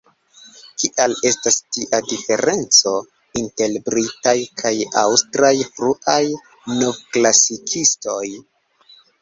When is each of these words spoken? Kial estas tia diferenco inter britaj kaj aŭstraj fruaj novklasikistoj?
Kial 0.83 1.11
estas 1.31 1.57
tia 1.75 1.99
diferenco 2.11 2.93
inter 3.41 3.77
britaj 3.91 4.35
kaj 4.63 4.73
aŭstraj 5.03 5.55
fruaj 5.77 6.21
novklasikistoj? 6.81 8.27